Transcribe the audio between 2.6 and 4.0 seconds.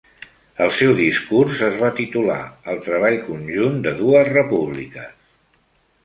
"El treball conjunt de